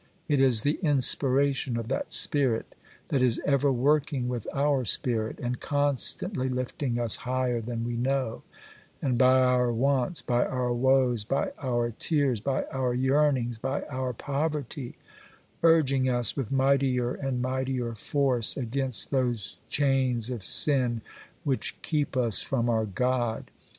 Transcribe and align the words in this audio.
It 0.27 0.39
is 0.41 0.63
the 0.63 0.79
inspiration 0.81 1.77
of 1.77 1.87
that 1.89 2.11
Spirit 2.11 2.73
that 3.09 3.21
is 3.21 3.39
ever 3.45 3.71
working 3.71 4.27
with 4.27 4.47
our 4.51 4.83
spirit, 4.83 5.37
and 5.39 5.59
constantly 5.59 6.49
lifting 6.49 6.97
us 6.97 7.17
higher 7.17 7.61
than 7.61 7.83
we 7.83 7.97
know, 7.97 8.41
and, 8.99 9.15
by 9.15 9.39
our 9.41 9.71
wants, 9.71 10.19
by 10.23 10.43
our 10.43 10.73
woes, 10.73 11.23
by 11.23 11.51
our 11.61 11.91
tears, 11.91 12.41
by 12.41 12.63
our 12.73 12.95
yearnings, 12.95 13.59
by 13.59 13.83
our 13.91 14.11
poverty, 14.11 14.95
urging 15.61 16.09
us, 16.09 16.35
with 16.35 16.51
mightier 16.51 17.13
and 17.13 17.39
mightier 17.39 17.93
force, 17.93 18.57
against 18.57 19.11
those 19.11 19.57
chains 19.69 20.31
of 20.31 20.41
sin 20.43 21.01
which 21.43 21.79
keep 21.83 22.17
us 22.17 22.41
from 22.41 22.69
our 22.71 22.85
God. 22.87 23.51